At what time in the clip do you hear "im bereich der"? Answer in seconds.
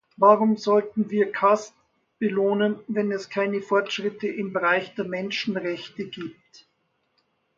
4.29-5.05